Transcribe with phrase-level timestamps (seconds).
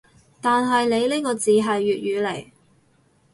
[0.41, 2.47] 但係你呢個字係粵語嚟